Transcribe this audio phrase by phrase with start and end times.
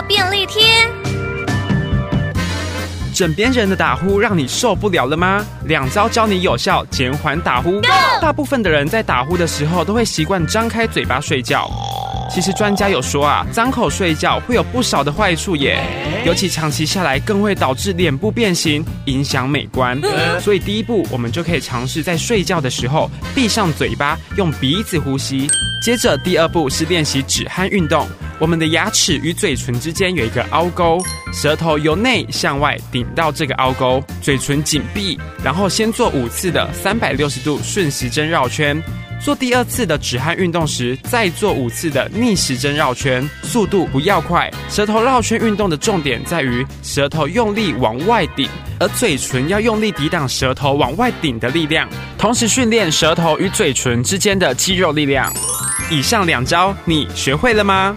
[0.00, 0.88] 乐便利贴。
[3.14, 5.44] 枕边人的打呼让你受不了了吗？
[5.66, 7.80] 两招教你有效减缓打呼。
[8.20, 11.70] 大部分的人在打呼的时候都会习惯张开嘴巴睡觉。
[12.30, 15.82] 其实专家有说啊，张口睡觉会有不少的坏处耶，
[16.24, 20.00] 尤其长期下来更会导致脸部变形，影响美观。
[20.40, 25.50] 所以第一步，我们就可以尝试在睡觉的时候闭上嘴巴，用鼻子呼吸。
[25.84, 28.06] 接着第二步是练习止鼾运动。
[28.40, 30.98] 我们的牙齿与嘴唇之间有一个凹沟，
[31.30, 38.82] 舌头由内向外顶到这个凹沟，嘴唇紧闭，然后先做五次的三百六十度顺时针绕圈。
[39.22, 44.50] 做第二次的止汗运动时，再做五次的逆时针绕圈，速度不要快。
[44.70, 55.30] 舌头绕圈运动的重点在于舌头用力往外顶，而嘴唇要用力抵挡舌头往外顶的力量，同时训练舌头与嘴唇之间的肌肉力量。
[55.90, 57.94] 以上两招你学会了吗？